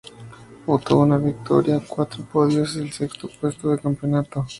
Obtuvo 0.65 1.03
una 1.03 1.19
victoria, 1.19 1.79
cuatro 1.87 2.23
podios, 2.25 2.75
y 2.75 2.79
el 2.79 2.91
sexto 2.91 3.29
puesto 3.39 3.69
de 3.69 3.77
campeonato. 3.79 4.47